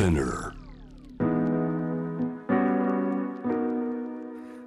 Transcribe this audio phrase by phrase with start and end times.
[0.00, 0.54] SPINEAR.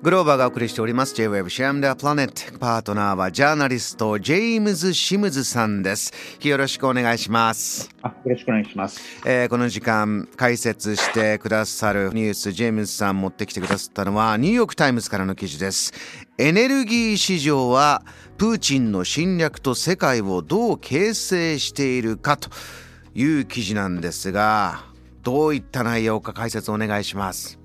[0.03, 1.15] グローバーがお送りしております。
[1.15, 6.13] J-Web シャムダープラネットパートナーはジャーナリストジェームズ・シムズさんです。
[6.43, 7.89] よろしくお願いします。
[8.03, 9.01] あよろしくお願いします。
[9.25, 15.93] えーこの時間解説してくださるニュースジェームズさん持ってきてくださったのはニューヨーク・タイムズからの記事です。
[16.37, 18.03] エネルギー市場は
[18.37, 22.51] プーチンの侵略と世界をどう形成しているかと
[23.15, 24.92] いう記事なんですが
[25.23, 27.59] どういった内容か解説お願いします。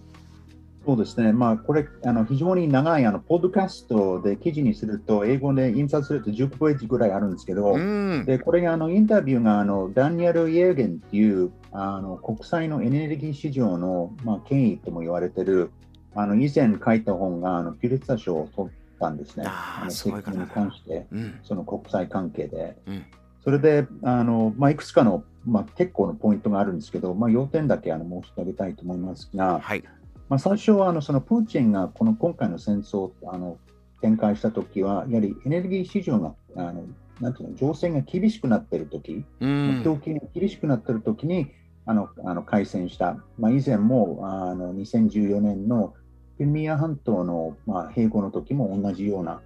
[0.87, 8.25] そうですね、まあ、これ、あの非常に長いあのポッドキャストで記事にすると、英語で印刷すると10ページぐらいあるんですけど、うん。
[8.25, 15.73] でこれがあのインタビューがあのダニエル・イエーゲンっていうあの国際のエネルギー市場の、まあ、権威とも言われてる、
[16.15, 21.39] あの以前書いた本があのピュリッツァー賞を取ったんですね、あーの石油に関して、うん。
[21.43, 22.77] その国際関係で。
[22.87, 23.05] うん
[23.49, 29.83] それで、あのまあ、いくつかの、まあ、結構のポイントがあるんですけど、まあ、要点だけあの申し上げたいと思いますが、はい。
[30.29, 33.57] まあ、最初はあのそのプーチンがこの今回の戦争をあの
[34.03, 36.85] 展開したときは、やはりエネルギー市場があの
[37.23, 39.81] なんていうの情勢が厳しくなっているとき、うん。
[39.83, 41.51] 供給が厳しくなっているときに
[41.87, 45.95] あのあの開戦した、まあ、以前もあの2014年の
[46.37, 49.41] クリミア半島の、まあ、併合の時も同じような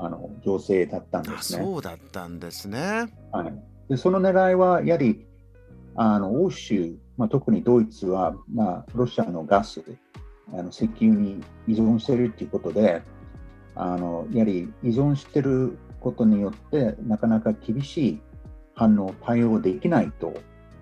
[0.00, 1.64] あの情勢だったんであすね。
[1.64, 5.26] そうだったんですねはい、でその狙いはやはり
[5.96, 9.82] あの欧州、まあ、特にドイツは、まあ、ロシアのガス、
[10.52, 13.02] あの石油に依存しているということで、
[13.74, 18.20] あのやはり依存していることによって、なかなか厳しい
[18.74, 20.32] 反応、対応できないと、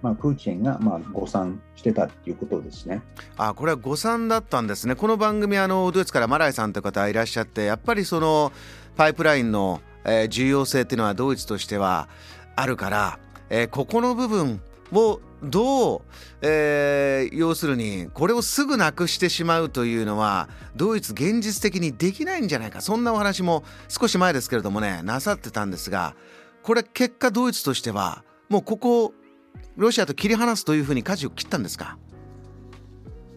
[0.02, 3.02] まあ、プーチンが、まあ、誤算してたということですね。
[3.36, 8.52] あこれは誤算だったんですねこの番組あのドイツからマライさんという方いらっしゃってやっぱりその
[8.96, 12.08] パイプラインの、え重要性っていうのはドイツとしては
[12.54, 13.18] あるから、
[13.50, 14.60] えーここの部分
[14.92, 16.02] をどう、
[16.42, 26.14] えー要するにこれをすぐなくしてしまうというのはドイツ現実的にできないんじゃないかそんなお話も少し前ですけれどもねなさってたんですが
[26.62, 29.14] これ結果ドイツとしてはもうここ
[29.76, 31.98] ロシアと切り離すというふうに舵を切ったんですか？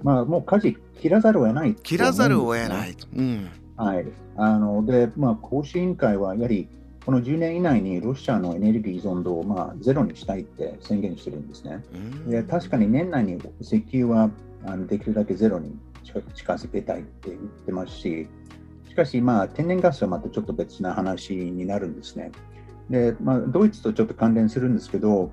[0.04, 2.96] まあ、もう舵切らざるを得ないね、切らざるを得ない。
[3.16, 3.50] うん。
[3.76, 4.06] はい、
[4.38, 6.68] あので、まあ、公式委員会はやはり
[7.06, 11.84] この10年以内にロシアのエネルギー依存度を、まあ、ゼロにしたいって宣言してるんですね。
[11.94, 14.30] うんで確かに年内に石油は
[14.66, 18.28] あのできるだけゼロに近近づけたいって言ってますし、
[18.90, 22.32] しかし、まあ、天然ガスはまたちょっと別な話になるんですね。
[22.90, 25.32] で、まあ、ドイツとちょっと関連するんですけど、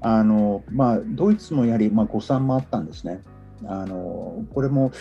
[0.00, 3.22] あのまあ、ドイツもやはり、まあ、誤算もあったんですね。
[3.64, 4.92] あのこれも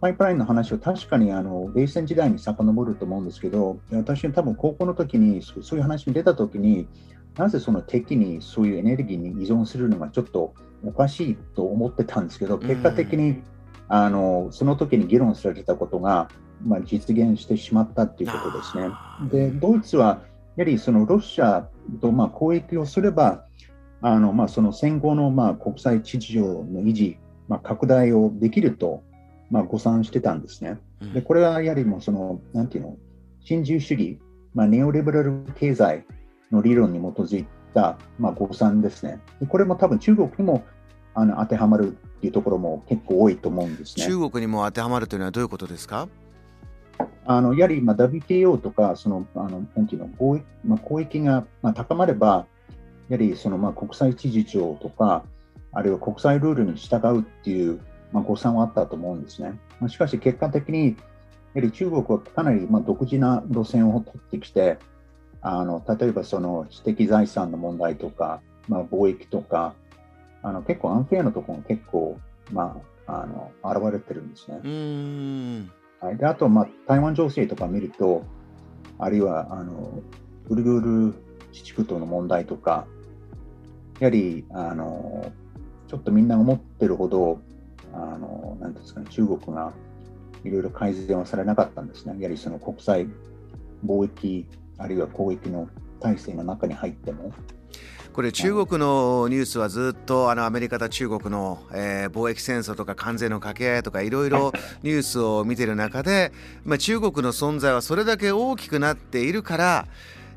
[0.00, 6.88] パイプラインの話を確かにあの冷戦時代に遡ると思うんですけど、私は多分高校の時にそそういう話に出た時に、
[7.36, 10.54] なぜその敵にそういうエネルギーに依存するのがちょっと
[10.84, 13.42] おかしいと思ってたんですけど、結果的に、
[13.88, 16.28] あのその時に議論されてたことが、
[16.64, 18.90] まあ、実現してしまったということですね。
[19.30, 20.22] で、ドイツは
[20.56, 21.68] やはりそのロシア
[22.00, 23.44] とまあ交易をすれば、
[24.02, 27.18] あのまあ、その戦後のまあ国際秩序の維持、
[27.48, 29.02] まあ、拡大をできると、
[29.50, 30.78] まあ、誤算してたんですね。
[31.00, 32.96] うんで、これはやはりもうその、なんていうの、
[33.40, 34.18] 新自由主義、
[34.54, 36.04] まあ、ネオリベラル経済
[36.50, 39.20] の理論に基づいた、まあ、誤算ですね。
[39.40, 40.64] でこれも多分中国にも
[41.14, 44.04] あの当てはまるっていうところも結構多いと思うんですね。
[44.06, 46.08] 中国にも当てはまるというのはどういうことですか？
[47.24, 52.46] あのやはり、まあ、WTO とか、その、あのなんていうの、貿易まあ、交易が、まあ、高まれば、
[53.12, 55.22] やはりその、まあ、国際秩序とか、
[55.72, 57.78] あるいは国際ルールに従うっていう、
[58.10, 59.50] まあ、誤算はあったと思うんですね。
[59.80, 60.96] まあ、しかし、結果的に、
[61.52, 64.78] やはり中国はかなり、まあ、独自な路線を取ってきて、
[65.42, 69.74] あの例えばその知的財産の問題とか、まあ、貿易とか、
[70.42, 72.18] あの結構アンフェアなところが結構、
[72.50, 74.60] まあ、あの現れてるんですね。
[74.64, 75.70] うーん。
[76.00, 78.24] はい、であと、まあ、台湾情勢とか見ると、
[78.98, 80.00] あるいはあの
[80.48, 80.80] ウルグー
[81.10, 81.14] ル
[81.52, 82.86] 自治区との問題とか、
[84.02, 85.30] やはりあの
[85.86, 87.40] ちょっとみんな思ってるほど、
[87.92, 89.72] あのなんですかね、中国が
[90.42, 92.16] いろいろ改善はされなかったんですね。
[92.18, 93.06] やはりその国際
[93.86, 94.44] 貿易、
[94.76, 95.68] あるいは交易の
[96.00, 97.32] 体制の中に入っても。
[98.12, 106.32] これ中国のニュースはずっとあのアメリカと中国の、えー貿易戦争とか関税の掛け合いとかいろいろ ニュースを見てる中で、
[106.64, 109.86] まあ、中国の存在はそれだけ大きくなっているから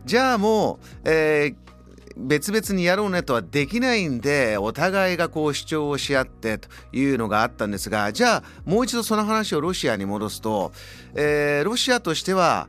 [0.06, 1.64] じゃあもう、えー
[2.17, 10.71] 別々にやろうねとはできないんでお互いがこう主張をし合ってというのがあったんですがじゃあもう一度その話をロシアに戻すと、
[11.15, 12.67] えーロシアとしては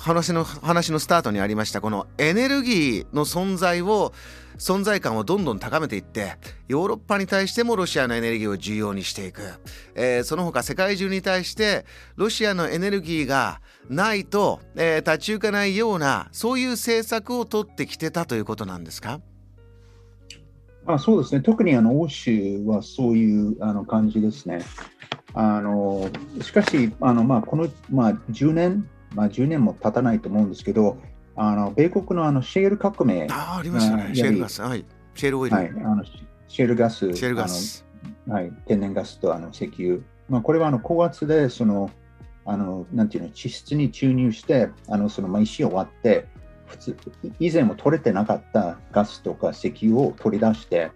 [0.00, 4.12] 話の話のスタートにありましたこのエネルギーの存在を
[4.56, 6.36] 存在感をどんどん高めていって
[6.68, 9.42] ヨーロッパに対してもロシアのエネルギーを重要にしていく、
[9.94, 11.84] えー、その他世界中に対して
[12.16, 19.20] ロシアのエネルギーがないと、えー、立ち行かないようなそういう政策を取ってきてたということなんですか？
[20.86, 21.40] あそうですね。
[21.40, 24.60] 特にあの欧州はそういうあの感じですね。
[25.32, 26.08] あの
[26.42, 30.98] しかしあの、まあ、この、まあ、10年、まあ、10年も経たないと思うんですけど、
[31.36, 34.84] あの米国のあのシェール革命あありましたね、シェールガス、はい、
[35.14, 37.84] シェールオイル、はい、あのシェールガス、シェールガス。
[38.28, 41.90] はい、天然ガスとあの石油、まあ、これはあの高圧でその
[42.46, 46.26] あのなんていうの地質に注入してあのその、まあ、石を割って
[46.66, 46.96] 普通
[47.38, 50.90] 以前も取れてなかったガスとか石油を取り出して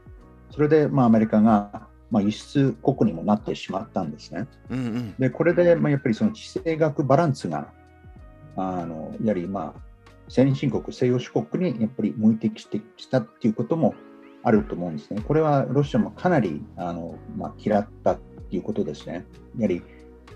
[0.50, 4.46] それで、まあ、アメリカがまあ、輸出国にもなってしまったんですね。
[4.70, 7.70] うんうん、でこれで、まあ、やっぱりその地政学バランスが
[8.58, 9.88] あのやはりまあ
[10.28, 13.94] 先進国、西洋諸国にやっぱり向いてきてきたっていうことも
[14.42, 15.22] あると思うんですね。
[15.26, 18.18] これはロシアもかなりあの、まあ、嫌ったっ
[18.50, 19.24] ていうことですね。
[19.56, 19.82] やはり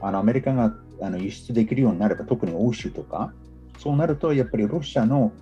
[0.01, 3.33] あのアメリカがあの輸出できるようになれば、特に欧州とか、
[3.79, 5.33] そうなるとやっぱりロシアの、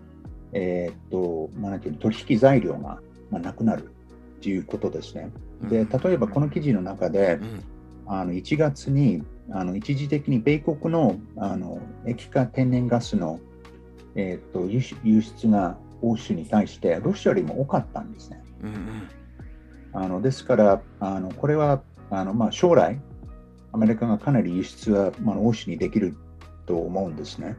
[0.53, 3.01] えー、っとまあ、なんていう取引材料が、
[3.31, 3.93] まあ、なくなる
[4.43, 5.31] ということですね。
[5.63, 7.39] で例えばこの記事の中で、
[8.07, 13.41] あの1月にあの一時的に米国のあの液化天然ガスの
[14.15, 18.43] えーと、輸出が欧州に対してロシアよりも多かったんですね。
[18.63, 19.09] うんうん、
[19.93, 23.01] あのですからあのこれはあの、まあ、将来
[23.73, 26.17] アメリカがかなり輸出は、まあ、欧州にできる
[26.67, 27.57] と思うんですね。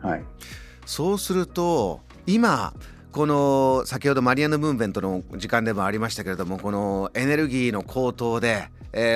[0.00, 0.24] はい、
[0.84, 2.74] そうすると今
[3.10, 8.68] この先ほどマリアノ・ムーンベントの時間でもありましたけれどもこのエネルギーの高騰で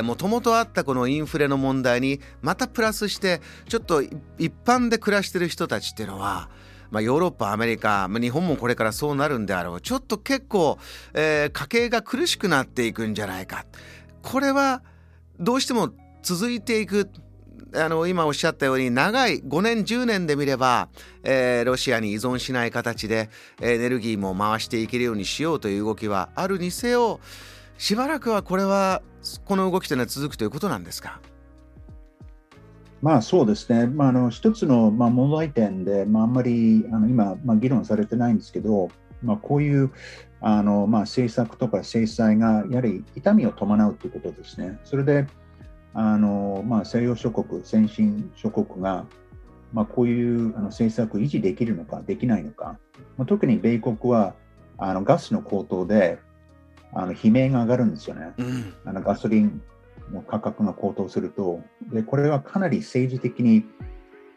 [0.05, 6.49] もともとあったこのインフレの問題にまたプラスしてちょっと一般で暮らしてる人たちっていうのは
[6.91, 9.81] まあ、ヨーロッパアメリカ、日本もこれからそうなるんであろう。
[9.81, 10.77] ちょっと結構、
[11.15, 13.65] えー、家計が苦しくなっていくんじゃないか。
[14.23, 14.83] これは
[15.39, 15.91] どうしても
[16.23, 17.09] 続いていく
[17.75, 20.89] あの今おっしゃったように長い5年10年で見れば、
[21.23, 23.31] えー、ロシアに依存しない形で
[23.61, 27.21] エネルギーも回していけるようにしようという動きはあるにせよ
[27.81, 29.01] しばらくはこれは
[29.47, 31.19] この動きというのは続くということなんですか？
[33.01, 38.91] まあそうですね、まあ、あの一つのまあ問題点で、まあ、あんまりあの今、まあ、議論されてないんですけど、
[39.23, 39.91] まあ、こういう
[40.43, 44.79] あの、まあ、政策とか制裁がやはり痛みを伴うということですね。
[44.85, 45.27] それで
[45.95, 49.07] あの、まあ、西洋諸国、先進諸国が、
[49.73, 52.77] まあ、こういうあの政策を維持できるのか、できないのか、
[53.17, 54.35] まあ、特に米国は
[54.77, 56.19] あのガスの高騰で
[56.93, 58.33] あの悲鳴が上がるんですよね。
[58.39, 59.63] うん、あのガソリン
[60.13, 61.61] の価格が高騰すると、
[61.93, 63.65] でこれはかなり政治的に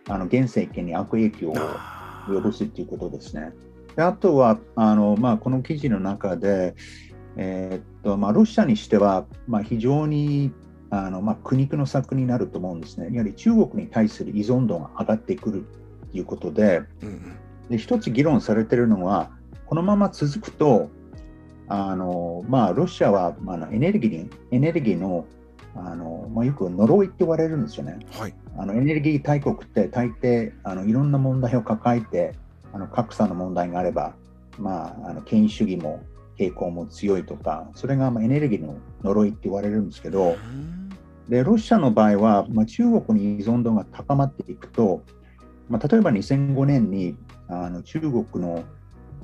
[0.07, 1.55] あの現政権に悪影響を
[2.27, 3.53] 及ぼすということですね。
[3.95, 6.75] であとはあの、まあ、この記事の中で、
[7.37, 10.51] えー、っとまあ、ロシアにしては、まあ、非常に
[10.89, 13.09] あの、まあ、苦肉の策になると思うんですね。
[13.11, 15.65] やはり中国に対する依存度が上がってくる
[16.11, 16.83] ということで、
[17.69, 19.31] で一つ議論されているのは、
[19.65, 20.89] このまま続くと、
[21.67, 25.25] あのまあ、ロシアは、まあ、エネルギーエネルギーの
[25.75, 27.97] あのまあ、よく呪いって言われるんですよね。
[28.11, 32.35] はい、あのエネルギー大国って大抵あのいろんな問題を抱えて
[32.73, 34.13] あの格差の問題があれば、
[34.59, 36.03] まあ、あの権威主義も
[36.37, 40.35] 傾向も強いとかそれがまあエネルギーの呪いって言われるんですけど
[41.29, 45.03] でロシアの場合は、まあ、中国に依存度が高まっていくと、
[45.69, 47.15] まあ、例えば2005年に
[47.47, 48.63] あの中国の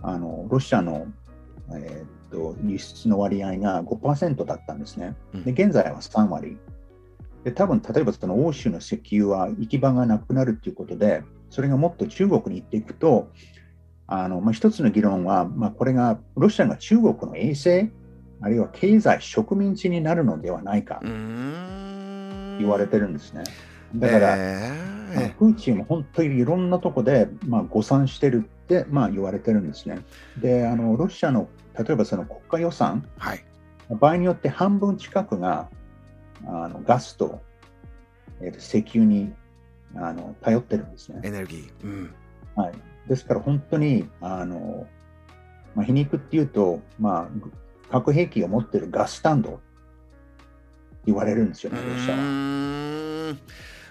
[0.01, 1.07] あのロシアの、
[1.73, 5.15] えーと輸出の割合が5%だったんですね。
[5.33, 6.57] で現在は3割。
[7.43, 13.31] で多分例えばその欧州の石油は行き場がなくなるということで、それがもっと中国に行っていくと、
[14.07, 17.91] あのまあ、一つの議論は、まあ、これがロシアが中国の衛星、
[18.41, 23.43] あるいは経済植民地になるのではないか言われてるんですね。
[23.95, 29.99] だから、えー、プーチンも本当にいろんなとこで、まあ、誤算してるって、まあ、言われてるんですね。
[30.41, 31.47] であのロシアの
[31.79, 33.45] 例えばその国家予算、はい、
[33.89, 35.69] 場合によって半分近くが
[36.45, 37.41] あのガスと,、
[38.41, 39.33] えー、と石油に
[39.95, 41.21] あの頼ってるんですね。
[41.24, 41.86] エネルギー。
[41.86, 42.13] うん、
[42.55, 42.74] はい、
[43.07, 44.88] ですから本当にあの、
[45.74, 49.59] まあ、皮肉っていうと、まあ、核兵器を持ってるガスタンドって
[51.05, 53.36] 言われるんですよね、ロシアは。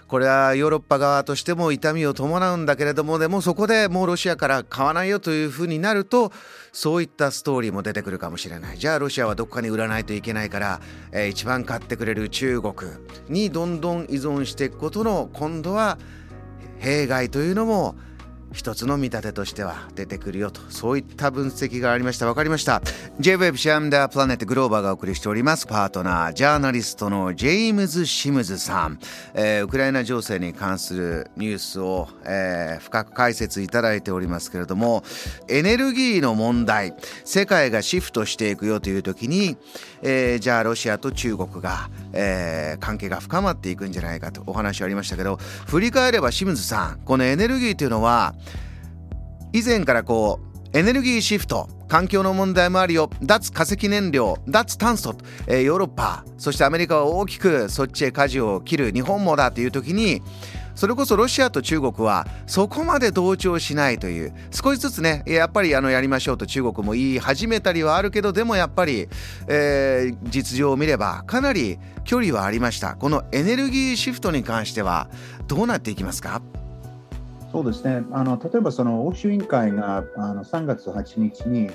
[0.09, 6.31] これはヨーロッパ側としても痛みを伴うんだけれどもでもそこでもうロシアから買わないよというふうになると
[6.71, 8.79] そういったストーリーも出てくるかもしれない。
[8.79, 12.73] じゃあロシアはどこかに売らないといけないから、えー、一番買ってくれる中国
[13.29, 15.99] にどんどん依存していくことの今度は
[16.79, 17.95] 弊害というのも
[18.53, 22.25] 一つの見立てとしては出てくるよとそういった分析がありました。
[22.25, 22.81] 分かりました。
[23.19, 25.67] J-Web シャムダープラネットグローバーがお送りしております。
[25.67, 28.99] パートナージャーナリストのジェームズ・シムズさん、
[29.33, 35.03] えー、ウクライナ情勢に関するニュースを、えー、深く解説いただいておりますけれども
[35.47, 36.93] エネルギーの問題
[37.25, 39.57] 世界がシフトしていくよという時に、
[40.01, 45.37] えー、じゃあロシアと中国が、えー、関係が深まっていくんじゃないかとお話ありましたけど
[45.67, 48.35] 振り返れば清水さんこのエネルギーというのは
[49.53, 50.39] 以前からこ
[50.73, 55.15] うエネルギーシフト環境の問題もあるよ脱化石燃料脱炭素、
[55.47, 60.21] えー、ヨーロッパそしてアメリカは大きくそっちへ舵を切る日本もだという時に
[60.75, 69.09] それこそロシアと中国はそこまで同調しないという少しずつねやっぱりあのやりましょうと中国も言い始めたりはあるけどでもやっぱり、
[69.47, 75.09] えー、実情を見ればかなり距離はありましたこのエネルギーシフトに関しては
[75.47, 76.41] どうなっていきますか？
[77.51, 81.69] そうですねあの例えばその欧州委員会があの3月8日に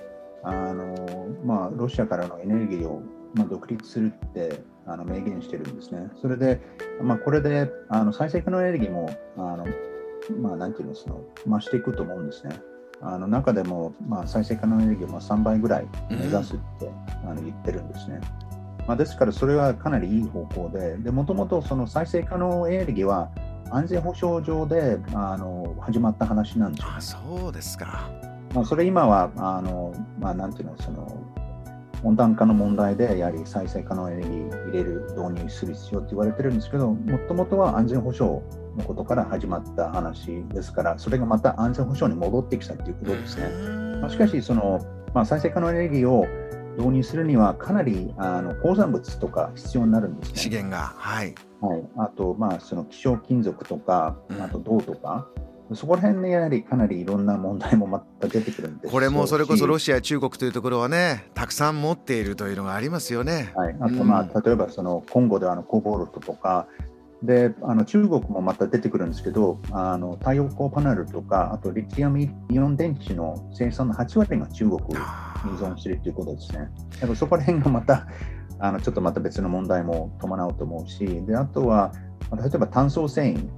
[0.44, 3.02] あの、まあ、ロシアからのエネルギーを、
[3.34, 6.10] まあ、独立するってあの明言してるんですね。
[6.20, 6.60] それで、
[7.00, 9.66] まあ、これであの再生可能エネルギーもあの、
[10.38, 12.54] まあ、なんていうのその増していくと思うんですね。
[13.00, 18.20] あの中でも、まあ、再生可能エネルギーを3倍ぐらい目指すって、うん、あの言ってるんですね。
[18.86, 23.30] まあ、ですからそれはかなりいい方向で、もともとその再生可能エネルギーは
[23.70, 28.10] 安全保障上であの始まった話なんですあそうですか。
[28.54, 31.20] まあ、それ今はあの、まあ、なんていうのその
[32.04, 38.40] 温暖化の問題でやはり再生可能エネルギー入れる導入する必要って言われてるんですけどもともとは安全保障
[38.76, 43.48] のことから始まった話ですからそれがまた安全保障に戻ってきたということですね。
[44.00, 46.26] まあ、しかしその、まあ、再生可能エネルギーを
[46.76, 50.36] 導入するにはかなりあの鉱産物とか必要になるんですね。
[50.36, 51.34] 資源が、はい、
[51.68, 55.28] はい、あと、まあ、その希少金属とか、あと銅とか、
[55.70, 63.52] うん、そこら辺でやはりかなりいろんな問題もまた出てくるんですこれもそれこそロシア、中国というところはね、たくさん持っているというのがありますよね。
[63.54, 66.66] はい、あと、まあ、うん、例えばそのコンゴではあのコボルトとか、
[67.24, 72.28] であの中国もまた出てくるんですけどあの太陽光パネルとかあとリチウムイ
[72.58, 74.98] オン電池の生産の8割が中国に依
[75.58, 76.68] 存しているということですね。
[76.92, 78.06] だからそこら辺がまた
[78.58, 81.92] あのちょっとまた別の問題も伴うと思うしであとは
[82.36, 83.48] 例えば単層繊維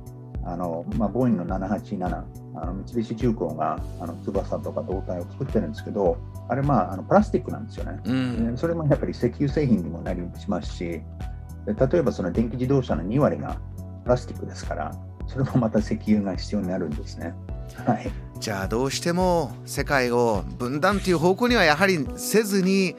[0.45, 2.25] あの、まあ、ボーイングの787
[2.59, 6.17] あの三菱重工があの翼とか胴体を作ってるんですけど
[6.49, 8.13] あれまああのプラスチックなんですよね、う
[8.53, 11.03] ん、それもやっぱり石油製品にもなりしますしで
[11.75, 13.59] 例えばその電気自動車の2割が
[14.05, 14.93] プラスチックですから
[15.27, 17.35] それもまた石油が必要になるんですね。
[17.85, 22.95] はい、じゃあどうしても世界を分断という方向にはやはりせずに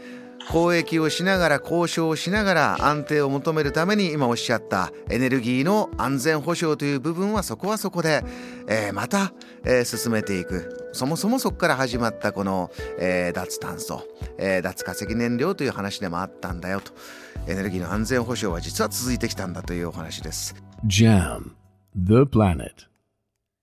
[0.53, 8.23] 交易をしながら交渉をしながら安定を求めるために今おっしゃったエネルギーの安全保障という部分はそこはそこで、
[8.67, 9.33] えー、また、
[9.65, 10.91] えー、進めていく。
[10.93, 14.03] そもそもそこから始まったこの、えー、脱炭素、
[14.39, 16.91] え脱化石燃料という話でもあったんだよと。
[17.45, 20.55] エネルギーの安全保障は実は続いてきたんだというお話です。
[20.85, 21.51] JAM
[21.95, 22.86] The Planet.